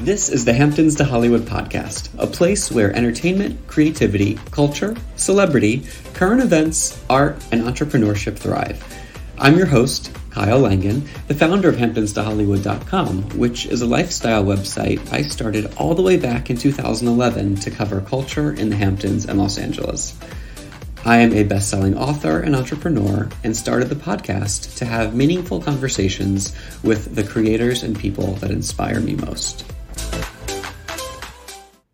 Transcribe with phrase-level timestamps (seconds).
[0.00, 6.42] This is the Hamptons to Hollywood podcast, a place where entertainment, creativity, culture, celebrity, current
[6.42, 8.84] events, art, and entrepreneurship thrive.
[9.38, 15.22] I'm your host, Kyle Langen, the founder of HamptonsToHollywood.com, which is a lifestyle website I
[15.22, 19.56] started all the way back in 2011 to cover culture in the Hamptons and Los
[19.56, 20.14] Angeles.
[21.06, 25.62] I am a best selling author and entrepreneur and started the podcast to have meaningful
[25.62, 29.64] conversations with the creators and people that inspire me most.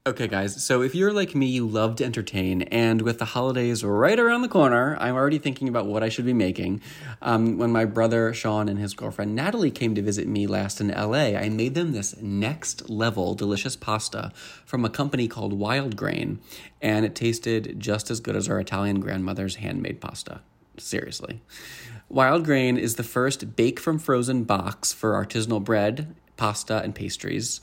[0.05, 3.85] Okay, guys, so if you're like me, you love to entertain, and with the holidays
[3.85, 6.83] right around the corner, I'm already thinking about what I should be making.
[7.23, 10.89] Um, when my brother Sean and his girlfriend Natalie came to visit me last in
[10.89, 14.33] LA, I made them this next level delicious pasta
[14.65, 16.41] from a company called Wild Grain,
[16.81, 20.41] and it tasted just as good as our Italian grandmother's handmade pasta.
[20.79, 21.43] Seriously.
[22.09, 27.61] Wild Grain is the first bake from frozen box for artisanal bread, pasta, and pastries.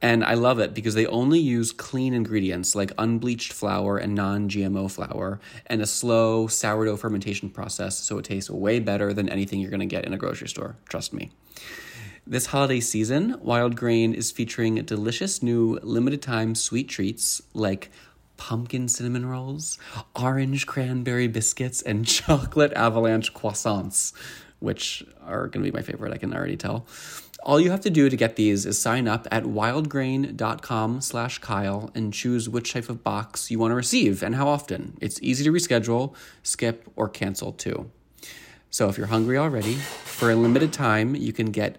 [0.00, 4.48] And I love it because they only use clean ingredients like unbleached flour and non
[4.48, 9.60] GMO flour and a slow sourdough fermentation process, so it tastes way better than anything
[9.60, 10.76] you're going to get in a grocery store.
[10.88, 11.30] Trust me.
[12.26, 17.90] This holiday season, Wild Grain is featuring delicious new limited time sweet treats like
[18.36, 19.78] pumpkin cinnamon rolls,
[20.14, 24.12] orange cranberry biscuits, and chocolate avalanche croissants,
[24.60, 26.86] which are going to be my favorite, I can already tell.
[27.42, 31.90] All you have to do to get these is sign up at wildgrain.com slash Kyle
[31.94, 34.98] and choose which type of box you want to receive and how often.
[35.00, 37.90] It's easy to reschedule, skip, or cancel too.
[38.70, 41.78] So if you're hungry already, for a limited time, you can get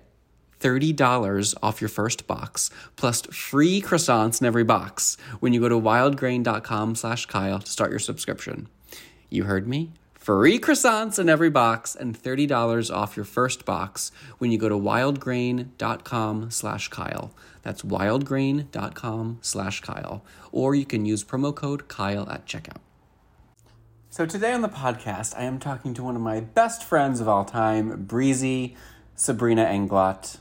[0.60, 5.80] $30 off your first box, plus free croissants in every box when you go to
[5.80, 8.68] wildgrain.com slash Kyle to start your subscription.
[9.30, 9.92] You heard me?
[10.30, 14.76] Free croissants in every box and $30 off your first box when you go to
[14.76, 17.32] wildgrain.com slash Kyle.
[17.64, 20.24] That's wildgrain.com slash Kyle.
[20.52, 22.78] Or you can use promo code Kyle at checkout.
[24.12, 27.28] So today on the podcast, I am talking to one of my best friends of
[27.28, 28.78] all time, Breezy
[29.16, 30.38] Sabrina Englot.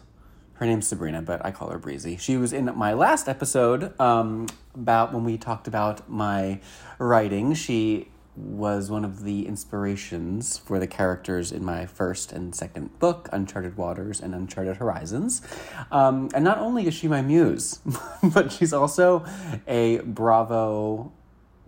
[0.56, 2.18] Her name's Sabrina, but I call her Breezy.
[2.18, 6.60] She was in my last episode um, about when we talked about my
[6.98, 7.54] writing.
[7.54, 13.28] She was one of the inspirations for the characters in my first and second book,
[13.32, 15.42] Uncharted Waters and Uncharted Horizons.
[15.90, 17.80] Um, and not only is she my muse,
[18.22, 19.24] but she's also
[19.66, 21.12] a Bravo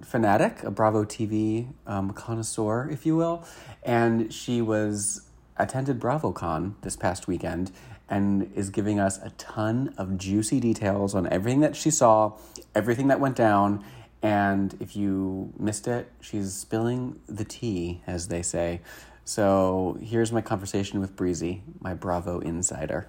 [0.03, 3.45] fanatic, a Bravo TV um, connoisseur, if you will.
[3.83, 5.23] And she was
[5.57, 7.71] attended BravoCon this past weekend
[8.09, 12.37] and is giving us a ton of juicy details on everything that she saw,
[12.75, 13.85] everything that went down,
[14.23, 18.81] and if you missed it, she's spilling the tea, as they say.
[19.25, 23.09] So here's my conversation with Breezy, my Bravo insider.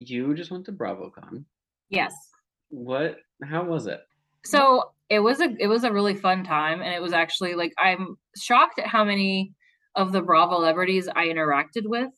[0.00, 1.44] You just went to BravoCon.
[1.90, 2.14] Yes.
[2.68, 3.16] What?
[3.42, 4.00] How was it?
[4.44, 7.72] So it was a it was a really fun time, and it was actually like
[7.78, 9.54] I'm shocked at how many
[9.96, 12.10] of the Bravo celebrities I interacted with,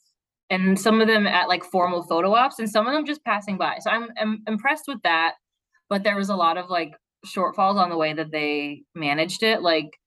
[0.50, 3.56] and some of them at like formal photo ops, and some of them just passing
[3.56, 3.78] by.
[3.80, 5.34] So I'm, I'm impressed with that.
[5.88, 6.92] But there was a lot of like
[7.26, 9.62] shortfalls on the way that they managed it.
[9.62, 9.98] Like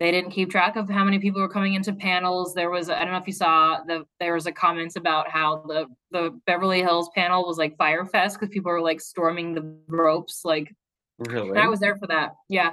[0.00, 2.54] they didn't keep track of how many people were coming into panels.
[2.54, 5.64] There was I don't know if you saw the there was a comments about how
[5.66, 9.76] the the Beverly Hills panel was like Fyre Fest because people were like storming the
[9.88, 10.42] ropes.
[10.44, 10.74] Like
[11.18, 12.34] really, I was there for that.
[12.48, 12.72] Yeah,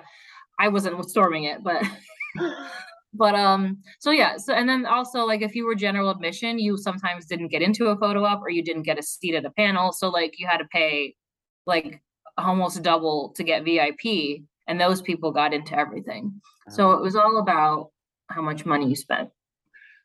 [0.59, 1.83] I wasn't storming it, but.
[3.13, 6.77] but um so yeah so and then also like if you were general admission you
[6.77, 9.50] sometimes didn't get into a photo op or you didn't get a seat at a
[9.50, 11.16] panel so like you had to pay
[11.66, 12.03] like
[12.45, 16.41] almost double to get VIP, and those people got into everything.
[16.69, 16.97] So uh-huh.
[16.97, 17.91] it was all about
[18.27, 19.29] how much money you spent.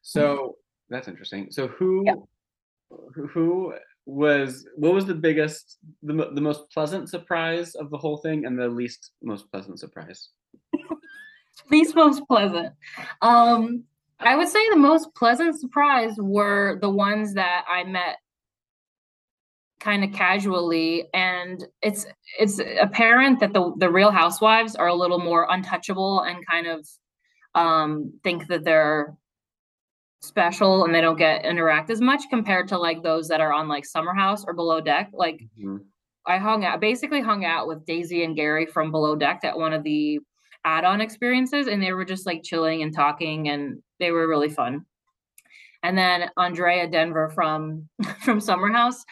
[0.03, 0.57] So
[0.89, 1.49] that's interesting.
[1.51, 2.27] So who
[3.15, 3.75] who
[4.07, 8.59] was what was the biggest the, the most pleasant surprise of the whole thing and
[8.59, 10.29] the least most pleasant surprise?
[11.71, 12.75] least most pleasant.
[13.23, 13.85] Um
[14.21, 18.17] I would say the most pleasant surprise were the ones that I met
[19.85, 22.07] kind of casually and it's
[22.41, 26.89] it's apparent that the the real housewives are a little more untouchable and kind of
[27.55, 29.15] um think that they're
[30.23, 33.69] special and they don't get interact as much compared to like those that are on
[33.69, 35.77] like summer house or below deck like mm-hmm.
[36.27, 39.75] i hung out basically hung out with daisy and gary from below deck at one
[39.75, 40.19] of the
[40.65, 44.83] add-on experiences and they were just like chilling and talking and they were really fun
[45.83, 47.87] and then andrea denver from
[48.25, 49.05] from summer house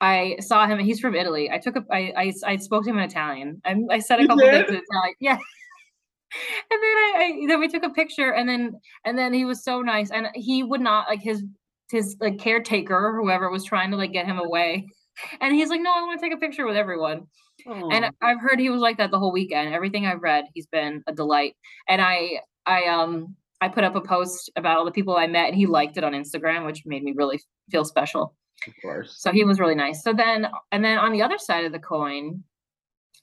[0.00, 0.78] I saw him.
[0.78, 1.50] He's from Italy.
[1.50, 1.84] I took a.
[1.90, 3.60] I I, I spoke to him in Italian.
[3.64, 5.14] I, I said a couple things in Italian.
[5.20, 5.34] Yeah.
[6.70, 9.62] and then I, I then we took a picture, and then and then he was
[9.62, 11.44] so nice, and he would not like his
[11.90, 14.86] his like caretaker or whoever was trying to like get him away.
[15.40, 17.26] and he's like, no, I want to take a picture with everyone.
[17.66, 19.74] And I've heard he was like that the whole weekend.
[19.74, 21.56] Everything I've read, he's been a delight.
[21.88, 25.48] And I, I, um, I put up a post about all the people I met,
[25.48, 27.38] and he liked it on Instagram, which made me really
[27.70, 28.34] feel special.
[28.66, 29.16] Of course.
[29.18, 30.02] So he was really nice.
[30.02, 32.42] So then, and then on the other side of the coin,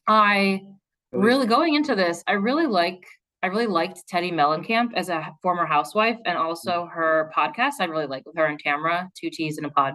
[0.07, 0.61] I
[1.11, 3.03] really going into this, I really like
[3.43, 7.73] I really liked Teddi Mellencamp as a former housewife and also her podcast.
[7.79, 9.93] I really like with her and Tamra, two T's in a pod.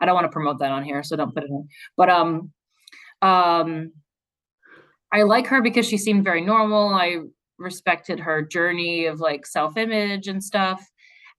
[0.00, 1.68] I don't want to promote that on here, so don't put it in.
[1.96, 2.50] But um
[3.20, 3.92] um
[5.12, 6.88] I like her because she seemed very normal.
[6.94, 7.18] I
[7.58, 10.82] respected her journey of like self-image and stuff.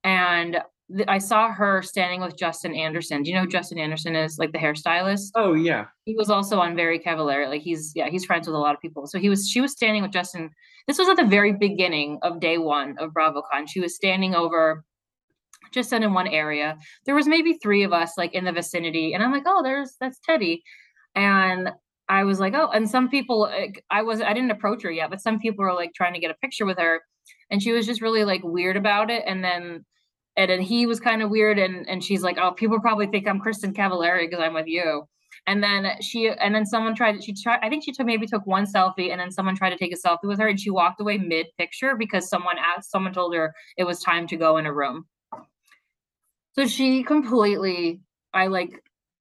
[0.03, 0.61] And
[1.07, 3.23] I saw her standing with Justin Anderson.
[3.23, 4.37] Do you know who Justin Anderson is?
[4.37, 5.31] Like the hairstylist?
[5.35, 5.85] Oh yeah.
[6.05, 8.81] he was also on Very Cavallari like he's yeah he's friends with a lot of
[8.81, 10.49] people so he was she was standing with justin
[10.87, 14.83] this was at the very beginning of day one of bravocon she was standing over
[15.71, 19.23] just in one area there was maybe three of us like in the vicinity and
[19.23, 20.61] i'm like oh there's that's teddi
[21.15, 21.69] and
[22.09, 25.09] i was like oh and some people like, i was i didn't approach her yet
[25.09, 27.01] but some people were like trying to get a picture with her
[27.51, 29.85] and she was just really like weird about it and then
[30.35, 33.27] and then he was kind of weird and and she's like oh people probably think
[33.27, 35.07] i'm kristin cavallari because i'm with you.
[35.45, 38.45] And then she and then someone tried she tried i think she took maybe took
[38.47, 41.01] one selfie and then someone tried to take a selfie with her and she walked
[41.01, 44.65] away mid picture because someone asked someone told her it was time to go in
[44.65, 45.05] a room.
[46.53, 47.99] So she completely
[48.33, 48.71] i like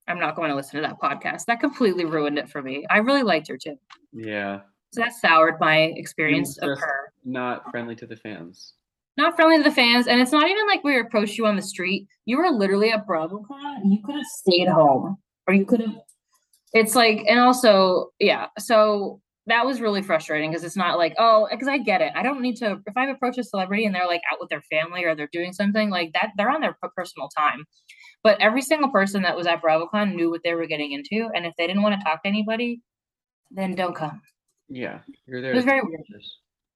[0.06, 1.46] i'm not going to listen to that podcast.
[1.46, 2.84] That completely ruined it for me.
[2.88, 3.76] I really liked her too.
[4.12, 4.60] Yeah.
[4.92, 7.12] so that soured my experience of her.
[7.24, 8.74] Not friendly to the fans.
[9.16, 11.62] Not friendly to the fans and it's not even like we approached you on the
[11.62, 15.16] street you were literally at bravocon you could have stayed home
[15.46, 15.94] or you could have
[16.72, 21.46] it's like and also yeah so that was really frustrating because it's not like oh
[21.50, 24.06] because i get it i don't need to if i approach a celebrity and they're
[24.06, 27.28] like out with their family or they're doing something like that they're on their personal
[27.28, 27.64] time
[28.22, 31.44] but every single person that was at bravocon knew what they were getting into and
[31.44, 32.80] if they didn't want to talk to anybody
[33.50, 34.20] then don't come
[34.68, 35.00] Yeah.
[35.26, 35.52] You're there.
[35.52, 36.00] It was very weird.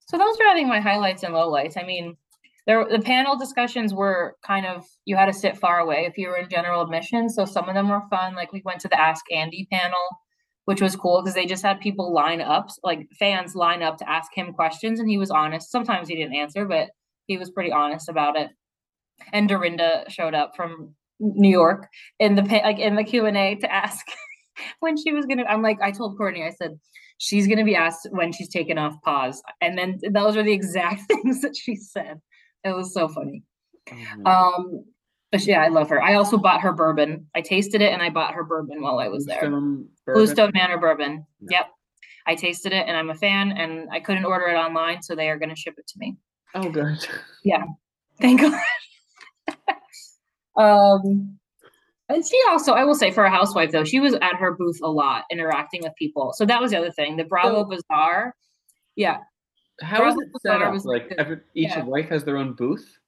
[0.09, 1.83] so those are I think my highlights and lowlights.
[1.83, 2.17] I mean,
[2.67, 6.29] there the panel discussions were kind of you had to sit far away if you
[6.29, 7.29] were in general admission.
[7.29, 8.35] So some of them were fun.
[8.35, 10.05] Like we went to the Ask Andy panel,
[10.65, 14.11] which was cool because they just had people line up, like fans line up to
[14.11, 15.71] ask him questions, and he was honest.
[15.71, 16.89] Sometimes he didn't answer, but
[17.27, 18.51] he was pretty honest about it.
[19.33, 21.87] And Dorinda showed up from New York
[22.19, 24.05] in the like in the Q and A to ask
[24.81, 25.45] when she was gonna.
[25.45, 26.79] I'm like, I told Courtney, I said
[27.19, 30.53] she's going to be asked when she's taken off pause and then those are the
[30.53, 32.21] exact things that she said
[32.67, 33.43] it was so funny.
[34.25, 34.85] Oh, um
[35.31, 36.03] but yeah i love her.
[36.03, 37.27] I also bought her bourbon.
[37.35, 39.41] I tasted it and i bought her bourbon while i was there.
[39.41, 41.27] Bluestone bluestone manor bourbon.
[41.41, 41.59] Yeah.
[41.59, 41.67] yep.
[42.27, 45.29] I tasted it and i'm a fan and i couldn't order it online so they
[45.29, 46.17] are going to ship it to me.
[46.55, 47.07] Oh, good.
[47.45, 47.65] Yeah.
[48.21, 48.61] Thank god.
[50.57, 51.39] Um
[52.09, 54.79] and she also i will say for a housewife though she was at her booth
[54.83, 56.33] a lot interacting with people.
[56.35, 57.17] So that was the other thing.
[57.17, 58.35] The bravo bazaar.
[58.97, 59.19] Yeah
[59.83, 60.75] How is it set up?
[60.85, 61.85] Like every, each Yeah.
[61.85, 62.99] wife has their own booth.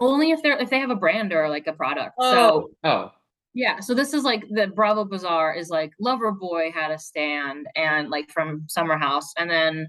[0.00, 2.14] only if they're if they have a brand or like a product.
[2.20, 3.12] So oh, oh.
[3.54, 8.10] yeah, so this is like the Bravo Bazaar is like Loverboy had a stand and
[8.10, 9.88] like from Summer House, and then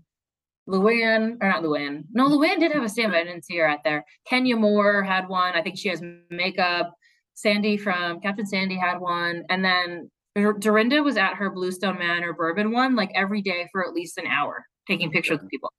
[0.69, 2.03] Luann or not Luann.
[2.11, 4.03] No, Luann did have a stand, but I didn't see her out there.
[4.29, 5.53] Kenya Moore had one.
[5.55, 6.93] I think she has makeup.
[7.33, 12.33] Sandy from Captain Sandy had one, and then Dor- Dorinda was at her Bluestone Manor
[12.33, 15.71] bourbon one like every day for at least an hour, taking pictures with people.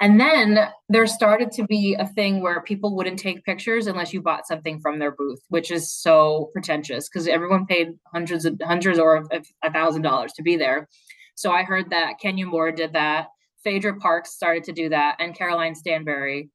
[0.00, 0.58] And then
[0.88, 4.80] there started to be a thing where people wouldn't take pictures unless you bought something
[4.80, 9.24] from their booth, which is so pretentious because everyone paid hundreds of hundreds or
[9.62, 10.88] a- thousand dollars to be there.
[11.36, 13.28] So I heard that Kenya Moore did that.
[13.62, 16.50] Phaedra Parks started to do that, and Caroline Stanbury.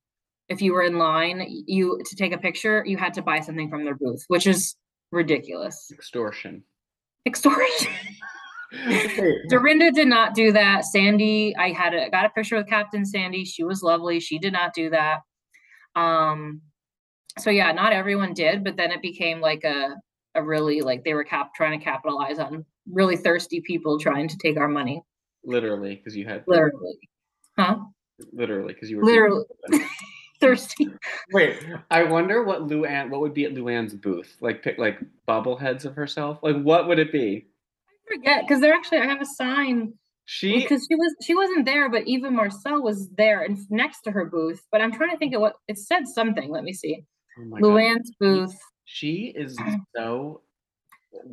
[0.48, 3.70] If you were in line, you to take a picture, you had to buy something
[3.70, 4.76] from their booth, which is
[5.12, 5.92] ridiculous.
[5.92, 6.64] extortion.
[7.26, 7.92] Extortion.
[8.88, 10.86] Wait, Dorinda did not do that.
[10.86, 13.46] Sandy, I had a got a picture with Captain Sandy.
[13.46, 14.20] She was lovely.
[14.20, 15.20] She did not do that.
[15.96, 16.62] Um,
[17.38, 19.96] so yeah, not everyone did, but then it became like a
[20.36, 24.38] a really like they were cap trying to capitalize on really thirsty people trying to
[24.38, 25.02] take our money.
[25.44, 26.98] literally, because you had Literally.
[27.58, 27.78] Huh?
[28.34, 29.46] literally because you were Literally.
[30.42, 30.88] thirsty.
[31.34, 31.58] Wait,
[31.92, 34.38] I wonder what Luann what would be at Luann's booth?
[34.42, 36.40] Like pick like bobbleheads of herself.
[36.44, 37.48] Like what would it be?
[38.10, 39.94] I forget because they're actually I have a sign
[40.26, 44.12] She because she was she wasn't there, but Eva Marcille was there and next to
[44.12, 44.66] her booth.
[44.72, 46.50] But I'm trying to think of what it said something.
[46.50, 47.04] Let me see.
[47.38, 47.42] oh.
[47.62, 48.58] Luann's booth.
[48.86, 49.58] She is
[49.96, 50.42] so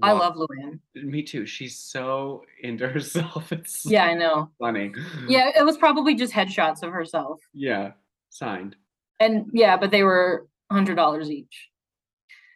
[0.03, 0.21] I wow.
[0.21, 0.81] love Luann.
[0.95, 1.45] me too.
[1.47, 3.53] She's so into herself.
[3.53, 4.51] It's so Yeah, I know.
[4.59, 4.93] funny.
[5.29, 7.41] Yeah, it was probably just headshots of herself.
[7.53, 7.93] Yeah.
[8.31, 8.77] Signed.
[9.21, 11.69] And yeah, but they were hundred dollars each.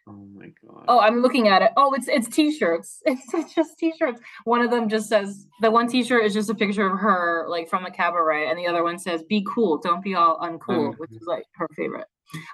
[0.07, 0.85] Oh my god.
[0.87, 1.71] Oh, I'm looking at it.
[1.77, 3.01] Oh, it's it's t-shirts.
[3.05, 4.19] It's, it's just t-shirts.
[4.45, 7.69] One of them just says the one t-shirt is just a picture of her like
[7.69, 10.99] from the cabaret, and the other one says "Be cool, don't be all uncool," mm-hmm.
[10.99, 12.07] which is like her favorite.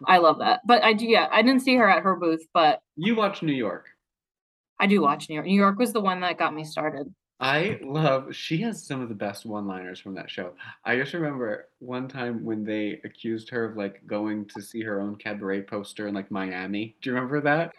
[0.06, 0.62] I love that.
[0.66, 3.54] But I do, yeah, I didn't see her at her booth, but You watch New
[3.54, 3.86] York.
[4.80, 5.46] I do watch New York.
[5.46, 7.13] New York was the one that got me started.
[7.39, 10.53] I love she has some of the best one-liners from that show.
[10.84, 15.00] I just remember one time when they accused her of like going to see her
[15.00, 16.96] own cabaret poster in like Miami.
[17.01, 17.74] Do you remember that?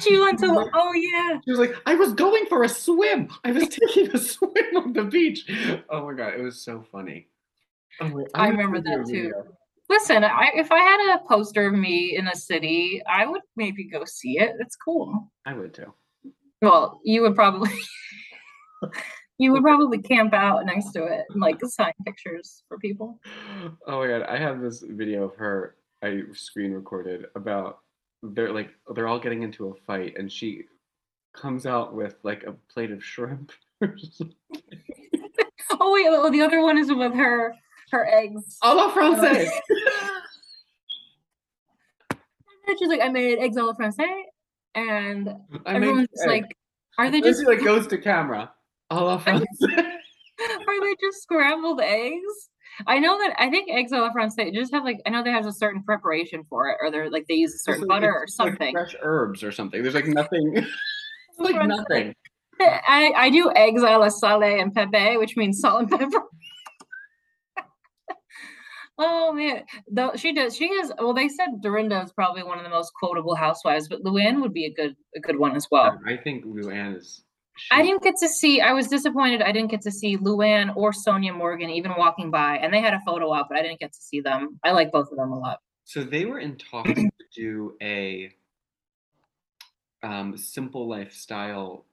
[0.00, 1.38] She went to oh yeah.
[1.44, 3.28] She was like, I was going for a swim.
[3.44, 5.48] I was taking a swim on the beach.
[5.88, 7.28] Oh my god, it was so funny.
[8.00, 9.12] Oh, wait, I I'm remember that too.
[9.12, 9.44] video.
[9.88, 13.84] Listen, I, if I had a poster of me in a city, I would maybe
[13.84, 14.56] go see it.
[14.58, 15.30] It's cool.
[15.44, 15.92] I would too.
[16.62, 17.70] Well, you would probably
[19.38, 23.20] you would probably camp out next to it and like sign pictures for people.
[23.86, 27.78] Oh my god, I have this video of her I screen recorded about
[28.22, 30.64] they're like they're all getting into a fight and she
[31.34, 33.52] comes out with like a plate of shrimp.
[35.80, 37.54] Oh wait, oh, the other one is with her
[37.90, 38.58] her eggs.
[38.62, 39.50] A la française.
[42.78, 44.22] She's like, I made eggs a la française,
[44.74, 45.34] and
[45.66, 46.28] I everyone's just egg.
[46.28, 46.56] like,
[46.98, 48.52] are they Then just she like goes to camera.
[49.02, 49.44] La française.
[49.68, 52.50] are they just scrambled eggs?
[52.88, 55.30] I know that I think eggs a la française just have like I know they
[55.30, 58.12] have a certain preparation for it, or they're like they use a certain like- butter
[58.12, 58.72] or it's like something.
[58.72, 59.82] fresh herbs or something.
[59.82, 60.54] There's like nothing.
[60.56, 60.68] it's
[61.38, 62.14] like nothing.
[62.60, 66.22] I, I do eggs a la sale and pepe, which means salt and pepper.
[68.98, 70.56] oh man, though she does.
[70.56, 70.92] She has.
[70.98, 74.52] Well, they said Dorinda is probably one of the most quotable housewives, but Luann would
[74.52, 75.98] be a good a good one as well.
[76.06, 77.22] I think Luann is.
[77.70, 78.60] I didn't get to see.
[78.60, 79.42] I was disappointed.
[79.42, 82.94] I didn't get to see Luann or Sonja Morgan even walking by, and they had
[82.94, 84.58] a photo op, but I didn't get to see them.
[84.64, 85.60] I like both of them a lot.
[85.84, 88.32] So they were in talks to do a
[90.02, 91.84] um, simple lifestyle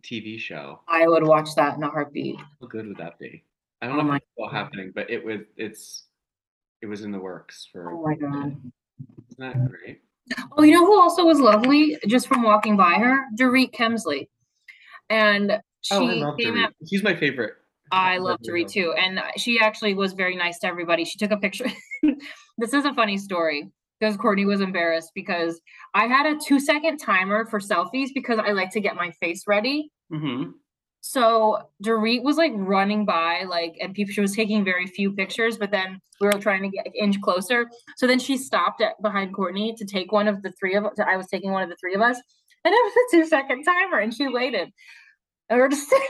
[0.00, 0.80] TV show.
[0.88, 2.38] I would watch that in a heartbeat.
[2.60, 3.44] How good would that be?
[3.82, 6.04] I don't Oh know if it's all happening, but it was it's
[6.82, 7.92] it was in the works for.
[7.92, 8.56] Oh my god.
[9.30, 10.02] Isn't that great?
[10.56, 13.26] Oh, you know who also was lovely just from walking by her?
[13.36, 14.28] Dorit Kemsley.
[15.10, 16.72] And she oh, I love came out.
[16.88, 17.54] She's my favorite.
[17.92, 18.66] I love love Dorit.
[18.66, 18.94] Dorit too.
[18.96, 21.04] And she actually was very nice to everybody.
[21.04, 21.66] She took a picture.
[22.58, 25.60] this is a funny story because Courtney was embarrassed because
[25.94, 29.44] I had a two second timer for selfies because I like to get my face
[29.46, 29.90] ready.
[30.12, 30.52] Mm-hmm.
[31.02, 35.56] So Dorit was like running by, like, and people she was taking very few pictures,
[35.56, 37.70] but then we were trying to get an inch closer.
[37.96, 40.98] So then she stopped at behind Courtney to take one of the three of us.
[41.04, 42.20] I was taking one of the three of us,
[42.64, 44.70] and it was a two second timer, and she waited.
[45.48, 46.08] And we we're just sitting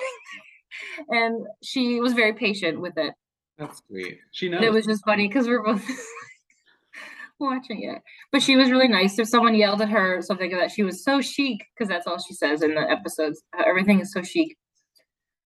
[1.09, 3.15] there, and she was very patient with it.
[3.59, 4.19] That's sweet.
[4.33, 4.59] She knows.
[4.59, 5.85] And it was just funny because we are both
[7.41, 8.03] watching it.
[8.33, 9.19] But she was really nice.
[9.19, 12.19] If someone yelled at her something like that she was so chic, because that's all
[12.19, 13.43] she says in the episodes.
[13.59, 14.57] uh, Everything is so chic.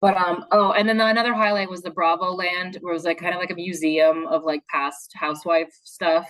[0.02, 3.20] But um oh, and then another highlight was the Bravo Land, where it was like
[3.20, 6.30] kind of like a museum of like past housewife stuff.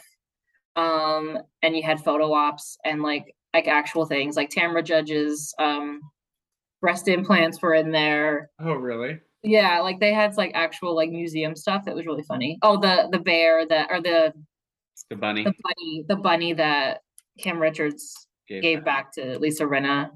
[0.75, 6.01] Um, and you had photo ops and like like actual things like Tamra Judge's um
[6.81, 8.49] breast implants were in there.
[8.59, 9.19] oh, really?
[9.41, 12.57] Yeah, like they had like actual like museum stuff that was really funny.
[12.61, 14.33] Oh, the the bear that or the
[15.09, 17.01] The bunny the bunny the bunny that
[17.37, 20.11] Kim Richards gave back to Lisa Rinna.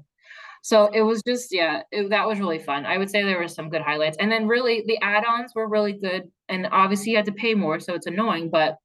[0.62, 2.84] So it was just yeah, it, that was really fun.
[2.86, 5.92] I would say there were some good highlights, and then really the add-ons were really
[5.92, 6.24] good.
[6.48, 8.50] And obviously you had to pay more, so it's annoying.
[8.50, 8.76] But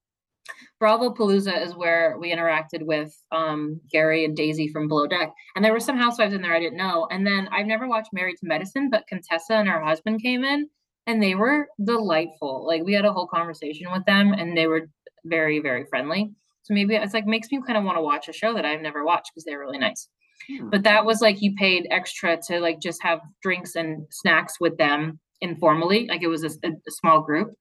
[0.80, 5.64] Bravo Palooza is where we interacted with um, Gary and Daisy from Below Deck, and
[5.64, 7.08] there were some housewives in there I didn't know.
[7.10, 10.68] And then I've never watched Married to Medicine, but Contessa and her husband came in,
[11.08, 12.66] and they were delightful.
[12.68, 14.90] Like we had a whole conversation with them, and they were
[15.26, 16.32] very very friendly.
[16.64, 18.82] So maybe it's like makes me kind of want to watch a show that I've
[18.82, 20.08] never watched because they're really nice.
[20.50, 20.70] Hmm.
[20.70, 24.78] But that was like you paid extra to like just have drinks and snacks with
[24.78, 26.08] them informally.
[26.08, 27.54] Like it was a small group.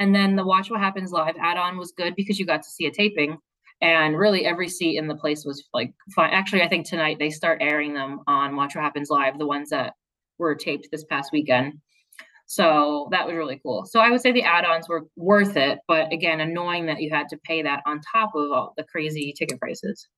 [0.00, 2.86] And then the Watch What Happens Live add-on was good because you got to see
[2.86, 3.36] a taping.
[3.82, 6.32] And really every seat in the place was like fine.
[6.32, 9.70] Actually, I think tonight they start airing them on Watch What Happens Live, the ones
[9.70, 9.92] that
[10.38, 11.74] were taped this past weekend.
[12.46, 13.86] So that was really cool.
[13.86, 17.28] So I would say the add-ons were worth it, but again, annoying that you had
[17.28, 20.08] to pay that on top of all the crazy ticket prices.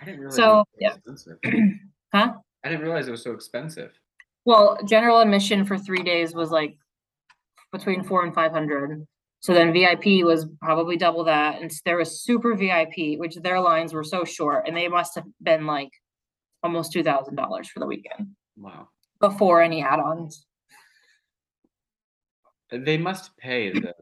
[0.00, 0.94] I didn't realize So, it was yeah.
[0.94, 1.38] expensive.
[2.12, 2.32] Huh?
[2.64, 3.92] I didn't realize it was so expensive.
[4.44, 6.76] Well, general admission for three days was like
[7.70, 9.06] between four and five hundred.
[9.40, 13.94] So then VIP was probably double that, and there was super VIP, which their lines
[13.94, 15.90] were so short, and they must have been like
[16.62, 18.88] almost two thousand dollars for the weekend Wow.
[19.18, 20.46] before any add-ons.
[22.70, 23.94] Uh, they must pay the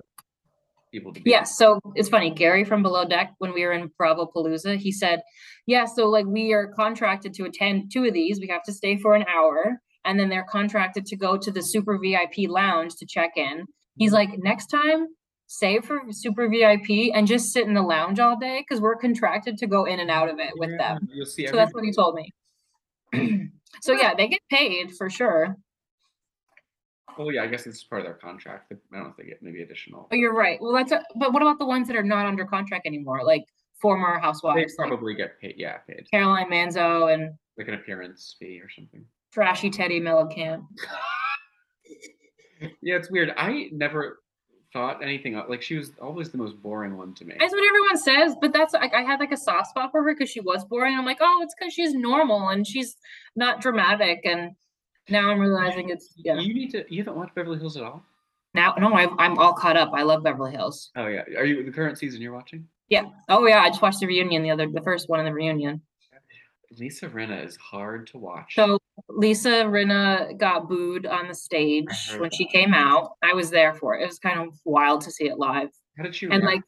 [0.93, 1.31] people to be.
[1.31, 2.31] Yeah, so it's funny.
[2.31, 5.23] Gary from Below Deck, when we were in Bravo Palooza, he said,
[5.67, 8.41] Yeah, so like we are contracted to attend two of these.
[8.41, 11.63] We have to stay for an hour, and then they're contracted to go to the
[11.63, 13.67] super VIP lounge to check in.
[13.97, 15.07] He's like, Next time,
[15.49, 19.57] save for super VIP and just sit in the lounge all day because we're contracted
[19.59, 21.09] to go in and out of it with Yeah, them.
[21.13, 22.33] You'll see So that's what he told me.
[23.81, 25.57] so yeah, they get paid for sure.
[27.17, 28.71] Oh yeah, I guess it's part of their contract.
[28.73, 30.07] I don't know if they get maybe additional.
[30.11, 30.61] But you're right.
[30.61, 33.45] Well, that's a, but what about the ones that are not under contract anymore, like
[33.81, 35.55] former They housewives, like probably get paid.
[35.57, 39.05] Yeah, paid Caroline Manzo and like an appearance fee or something.
[39.33, 40.65] trashy Teddi Mellencamp.
[42.83, 43.33] Yeah, it's weird.
[43.37, 44.19] I never
[44.73, 47.35] thought anything like she was always the most boring one to me.
[47.39, 50.15] That's what everyone says, but that's like I had like a soft spot for her
[50.15, 50.97] because she was boring.
[50.97, 52.97] I'm like, oh, it's because she's normal and she's
[53.35, 54.21] not dramatic.
[54.25, 54.53] And
[55.09, 56.39] now I'm realizing it's yeah.
[56.39, 56.85] You need to.
[56.89, 58.03] You haven't watched Beverly Hills at all.
[58.55, 59.93] Now no, I, I'm all caught up.
[59.95, 60.91] I love Beverly Hills.
[60.97, 61.23] Oh yeah.
[61.37, 62.67] Are you the current season you're watching?
[62.89, 63.05] Yeah.
[63.29, 65.83] Oh yeah, I just watched the reunion the other, the first one in the reunion.
[66.77, 68.55] Lisa Rinna is hard to watch.
[68.55, 71.87] So Lisa Rinna got booed on the stage
[72.19, 73.13] when she came out.
[73.23, 74.03] I was there for it.
[74.03, 75.71] It was kind of wild to see it live.
[75.97, 76.27] How did she?
[76.27, 76.45] And react?
[76.45, 76.63] like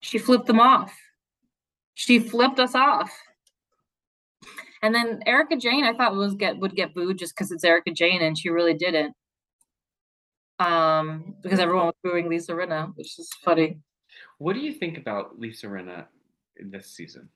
[0.00, 0.92] she flipped them off.
[1.94, 3.10] She flipped us off.
[4.82, 7.92] And then Erika Jayne, I thought was get would get booed just because it's Erika
[7.92, 9.14] Jayne, and she really didn't.
[10.58, 13.78] Um, because everyone was booing Lisa Rinna, which is funny.
[14.38, 16.06] what do you think about Lisa Rinna
[16.56, 17.28] in this season?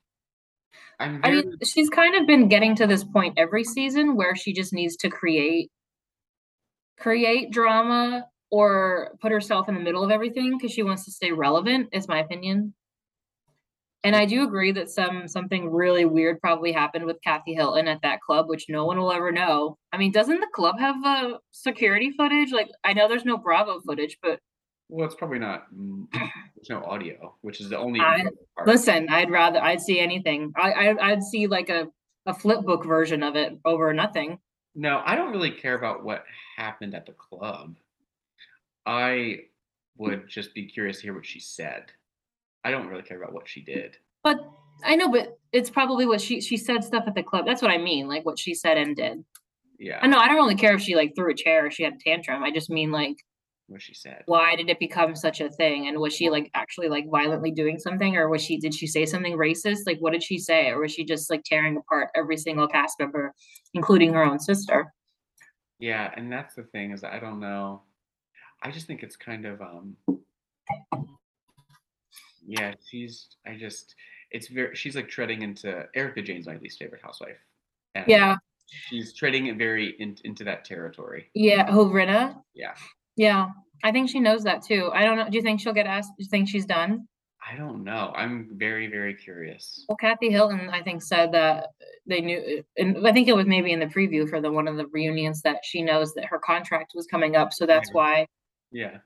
[0.98, 4.52] I'm I mean, she's kind of been getting to this point every season where she
[4.52, 5.70] just needs to create
[6.98, 11.32] create drama or put herself in the middle of everything because she wants to stay
[11.32, 12.74] relevant, is my opinion.
[14.02, 18.00] And I do agree that some something really weird probably happened with Kathy Hilton at
[18.02, 19.76] that club, which no one will ever know.
[19.92, 22.50] I mean, doesn't the club have uh, security footage?
[22.50, 24.40] Like, I know there's no Bravo footage, but
[24.90, 25.72] well, it's probably not.
[25.74, 28.24] mm, There's no audio, which is the only I,
[28.66, 30.52] listen, I'd rather I'd see anything.
[30.56, 31.88] I, I I'd see like a
[32.26, 34.38] a flip book version of it over nothing.
[34.74, 36.24] No, I don't really care about what
[36.56, 37.76] happened at the club.
[38.86, 39.40] I
[39.96, 41.84] would just be curious to hear what she said.
[42.64, 43.96] I don't really care about what she did.
[44.22, 44.38] But
[44.84, 47.46] I know, but it's probably what she she said stuff at the club.
[47.46, 49.24] That's what I mean, like what she said and did.
[49.78, 51.84] Yeah, I know I don't really care if she like threw a chair or she
[51.84, 52.42] had a tantrum.
[52.42, 53.16] I just mean like
[53.70, 54.22] what she said.
[54.26, 55.88] why did it become such a thing?
[55.88, 59.06] And was she like actually like violently doing something or was she did she say
[59.06, 59.80] something racist?
[59.86, 60.68] Like what did she say?
[60.68, 63.32] Or was she just like tearing apart every single cast member,
[63.74, 64.92] including her own sister?
[65.78, 67.82] Yeah, and that's the thing is I don't know.
[68.62, 69.96] I just think it's kind of um
[72.46, 73.94] yeah, she's I just
[74.30, 77.38] it's very she's like treading into Erika Jayne's my least favorite housewife.
[77.94, 78.36] And Yeah.
[78.88, 81.28] She's treading it very in, into that territory.
[81.34, 81.70] Yeah.
[81.72, 82.40] Who Rinna?
[82.54, 82.74] Yeah.
[83.20, 83.48] Yeah.
[83.84, 84.90] I think she knows that too.
[84.94, 85.28] I don't know.
[85.28, 86.12] Do you think she'll get asked?
[86.16, 87.06] Do you think she's done?
[87.46, 88.14] I don't know.
[88.16, 89.84] I'm very, very curious.
[89.90, 91.66] Well, Kathy Hilton, I think, said that
[92.06, 94.78] they knew, and I think it was maybe in the preview for the one of
[94.78, 98.26] the reunions that she knows that her contract was coming up, so that's why.
[98.72, 98.98] Yeah.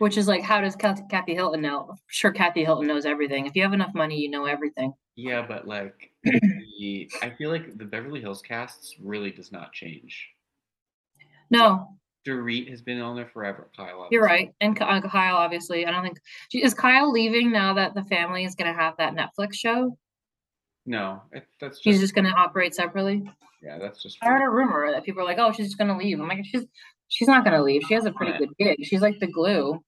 [0.00, 1.86] Which is like, how does Kathy, Hilton know?
[1.90, 3.46] I'm sure, Kathy Hilton knows everything.
[3.46, 4.92] If you have enough money, you know everything.
[5.14, 10.28] Yeah, but like the, I feel like the Beverly Hills casts really does not change.
[11.50, 13.70] No, Dorit has been on there forever.
[13.76, 14.52] Kyle, you're right.
[14.60, 16.18] And uh, Kyle, obviously, I don't think
[16.52, 19.96] is Kyle leaving now that the family is going to have that Netflix show.
[20.84, 23.22] No, it, that's just, just going to operate separately.
[23.62, 25.88] yeah, that's just I heard a rumor that people are like, "Oh, she's just going
[25.88, 26.64] to leave." I'm like, "She's
[27.08, 27.82] she's not going to leave.
[27.86, 28.78] She has a pretty good gig.
[28.84, 29.82] She's like the glue."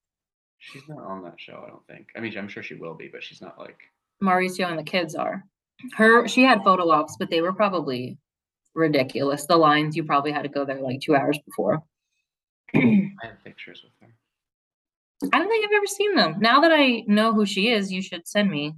[0.61, 1.65] she's not on that show.
[1.67, 2.09] I don't think.
[2.17, 3.79] I mean, I'm sure she will be, but she's not like.
[4.23, 5.45] Mauricio and the kids are.
[5.97, 8.19] Her she had photo ops, but they were probably
[8.75, 9.47] ridiculous.
[9.47, 11.83] The lines you probably had to go there like two hours before.
[12.75, 14.15] I have pictures with her.
[15.33, 16.37] I don't think I've ever seen them.
[16.41, 18.75] Now that I know who she is, you should send me.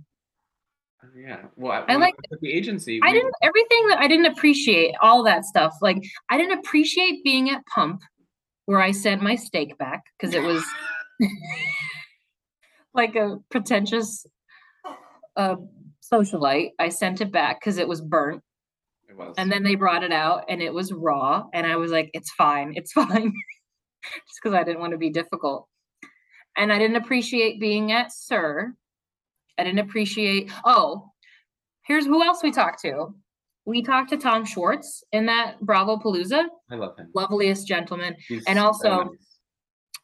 [1.04, 1.42] Oh, Yeah.
[1.56, 3.00] Well, I, I like- the agency.
[3.02, 5.74] I we- didn't everything that I didn't appreciate all that stuff.
[5.80, 8.02] Like I didn't appreciate being at Pump
[8.66, 10.64] where I sent my steak back because it was
[12.94, 14.26] like a pretentious
[15.36, 15.56] uh
[16.12, 16.70] socialite.
[16.78, 18.42] I sent it back because it was burnt.
[19.08, 19.34] It was.
[19.38, 21.44] And then they brought it out and it was raw.
[21.54, 22.72] And I was like, it's fine.
[22.76, 23.32] It's fine.
[24.26, 25.68] Just because I didn't want to be difficult.
[26.56, 28.74] And I didn't appreciate being at SUR.
[29.58, 31.10] I didn't appreciate, oh,
[31.86, 33.14] here's who else we talked to.
[33.64, 37.08] We talked to Tom Schwartz in that Bravo Palooza, I love him.
[37.14, 38.16] loveliest gentleman.
[38.28, 39.38] He's and so also- nice.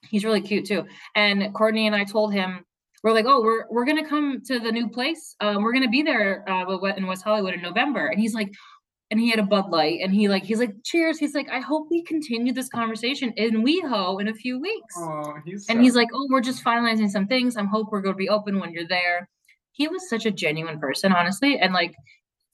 [0.08, 0.84] He's really cute too.
[1.16, 2.64] And Courtney and I told him,
[3.02, 5.34] we're like, oh, we're we're gonna come to the new place.
[5.40, 8.06] Um, we're gonna be there uh, in West Hollywood in November.
[8.06, 8.52] And he's like,
[9.10, 11.60] and he had a Bud Light, and he like he's like, "Cheers!" He's like, "I
[11.60, 15.94] hope we continue this conversation in WeHo in a few weeks." Oh, he's and he's
[15.94, 17.56] like, "Oh, we're just finalizing some things.
[17.56, 19.28] I'm hope we're going to be open when you're there."
[19.72, 21.94] He was such a genuine person, honestly, and like.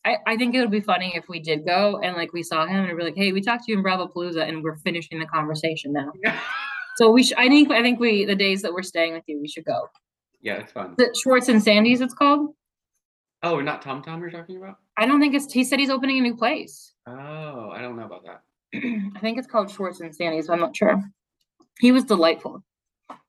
[0.06, 2.66] I, I think it would be funny if we did go and like we saw
[2.66, 5.18] him and we're like, hey, we talked to you in Bravo Palooza and we're finishing
[5.18, 6.12] the conversation now.
[6.96, 9.40] so we should I think I think we the days that we're staying with you,
[9.40, 9.88] we should go.
[10.42, 10.94] yeah, it's fun.
[10.98, 12.50] It Schwartz and Sandy's it's called?
[13.42, 14.76] Oh, not Tom Tom you're talking about?
[14.96, 16.92] I don't think it's he said he's opening a new place.
[17.06, 18.42] Oh, I don't know about that.
[19.16, 21.02] I think it's called Schwartz and Sandy's, but I'm not sure.
[21.80, 22.62] He was delightful.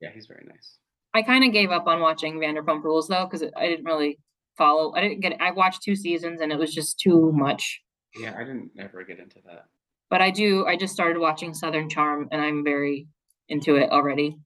[0.01, 0.77] Yeah, he's very nice.
[1.13, 4.19] I kind of gave up on watching Vanderpump Rules though, because I didn't really
[4.57, 4.93] follow.
[4.95, 5.41] I didn't get.
[5.41, 7.81] I watched two seasons and it was just too much.
[8.15, 9.65] Yeah, I didn't ever get into that.
[10.09, 10.65] But I do.
[10.65, 13.07] I just started watching Southern Charm and I'm very
[13.49, 14.37] into it already.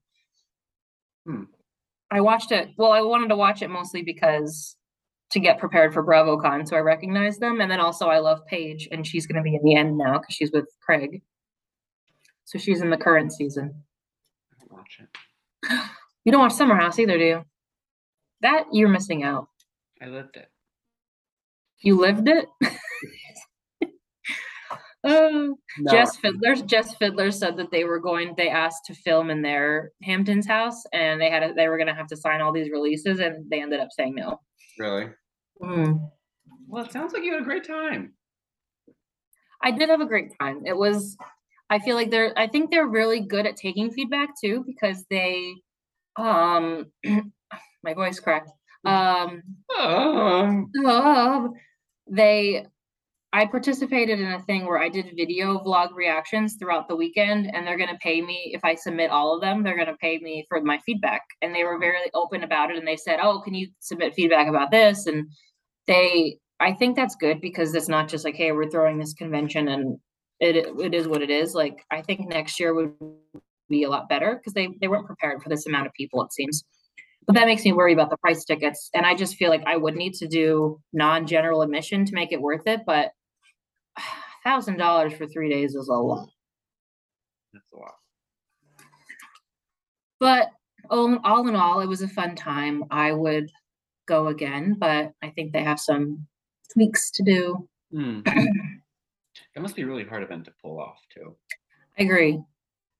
[1.26, 1.44] Hmm.
[2.10, 2.70] I watched it.
[2.76, 4.76] Well, I wanted to watch it mostly because
[5.32, 8.88] to get prepared for BravoCon, so I recognize them, and then also I love Paige,
[8.90, 11.22] and she's going to be in the end now because she's with Craig.
[12.44, 13.74] So she's in the current season.
[14.52, 15.80] I don't watch it.
[16.22, 17.44] You don't watch Summer House either, do you?
[18.42, 19.48] That you're missing out.
[20.02, 20.50] I lived it.
[21.80, 22.44] You lived it.
[25.02, 26.54] Oh, No, Jess Fiddler.
[26.56, 28.34] Jess Fiddler said that they were going.
[28.36, 31.42] They asked to film in their Hamptons house, and they had.
[31.42, 33.88] A, they were going to have to sign all these releases, and they ended up
[33.92, 34.40] saying no.
[34.78, 35.08] really.
[35.62, 36.10] Mm.
[36.68, 38.14] Well, it sounds like you had a great time.
[39.62, 40.62] I did have a great time.
[40.66, 41.16] It was.
[41.68, 42.32] I feel like they're.
[42.38, 45.54] I think they're really good at taking feedback too, because they.
[46.16, 46.86] Um,
[47.82, 48.50] my voice cracked.
[48.84, 50.68] Um, oh.
[50.86, 51.52] um,
[52.10, 52.66] they
[53.32, 57.64] I participated in a thing where I did video vlog reactions throughout the weekend, and
[57.64, 59.62] they're going to pay me if I submit all of them.
[59.62, 62.76] They're going to pay me for my feedback, and they were very open about it.
[62.76, 65.28] And they said, "Oh, can you submit feedback about this?" And
[65.90, 69.68] they, I think that's good because it's not just like, "Hey, we're throwing this convention
[69.68, 69.98] and
[70.38, 72.94] it it is what it is." Like I think next year would
[73.68, 76.22] be a lot better because they they weren't prepared for this amount of people.
[76.22, 76.64] It seems.
[77.26, 78.88] But that makes me worry about the price tickets.
[78.94, 82.32] And I just feel like I would need to do non general admission to make
[82.32, 82.80] it worth it.
[82.86, 83.10] But
[84.44, 86.28] thousand dollars for three days is a lot.
[87.52, 87.94] that's a lot.
[90.20, 90.50] But
[90.88, 92.84] all, all in all, it was a fun time.
[92.90, 93.50] I would
[94.10, 96.26] go again, but I think they have some
[96.72, 97.68] tweaks to do.
[97.92, 98.20] Hmm.
[99.56, 101.36] It must be really hard event to pull off too.
[101.98, 102.40] I agree.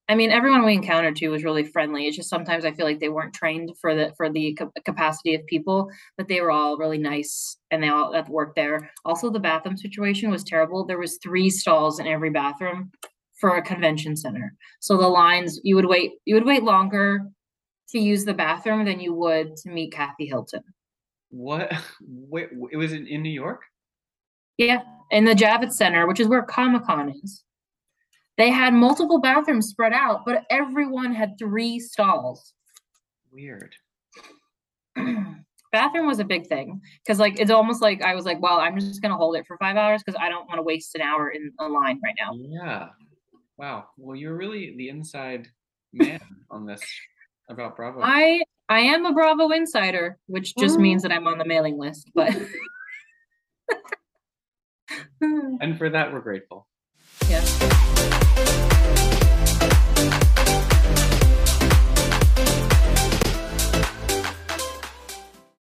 [0.09, 2.07] I mean, everyone we encountered too was really friendly.
[2.07, 5.35] It's just sometimes I feel like they weren't trained for the for the ca- capacity
[5.35, 8.91] of people, but they were all really nice and they all that worked there.
[9.05, 10.85] Also, the bathroom situation was terrible.
[10.85, 12.91] There was three stalls in every bathroom
[13.35, 14.55] for a convention center.
[14.81, 17.21] So the lines you would wait you would wait longer
[17.91, 20.63] to use the bathroom than you would to meet Kathy Hilton.
[21.31, 21.73] What?
[22.01, 23.63] Wait, it was in, in New York?
[24.59, 27.43] Yeah, in the Javits Center, which is where Comic Con is.
[28.37, 32.55] They had multiple bathrooms spread out, but everyone had three stalls.
[33.33, 33.75] Weird.
[35.73, 38.79] Bathroom was a big thing because, like, it's almost like I was like, well, I'm
[38.79, 41.31] just gonna hold it for five hours because I don't want to waste an hour
[41.31, 42.33] in a line right now.
[42.35, 42.89] Yeah.
[43.57, 43.89] Wow.
[43.97, 45.47] Well, you're really the inside
[45.93, 46.83] man on this
[47.49, 48.01] about Bravo.
[48.03, 50.83] I I am a Bravo insider, which just mm.
[50.83, 52.09] means that I'm on the mailing list.
[52.15, 52.33] But
[55.21, 56.69] and for that, we're grateful.
[57.29, 58.70] yes.